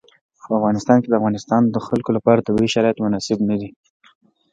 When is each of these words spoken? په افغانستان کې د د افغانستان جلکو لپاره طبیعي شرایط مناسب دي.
په 0.41 0.49
افغانستان 0.59 0.97
کې 0.99 1.07
د 1.09 1.11
د 1.13 1.17
افغانستان 1.19 1.61
جلکو 1.91 2.11
لپاره 2.17 2.45
طبیعي 2.47 2.69
شرایط 2.75 2.97
مناسب 3.03 3.39
دي. 3.61 3.69